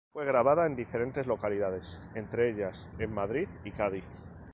Fue 0.11 0.25
grabada 0.25 0.65
en 0.65 0.75
diferentes 0.75 1.27
localidades 1.27 2.01
entre 2.15 2.49
ellas 2.49 2.89
en 2.97 3.13
Madrid 3.13 3.47
y 3.63 3.69
Cádiz. 3.69 4.27